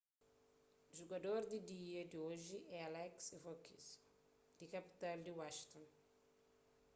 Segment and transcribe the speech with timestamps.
[0.99, 3.83] jugador di dia di oji é alex ovechkin
[4.57, 5.85] di kapital di washington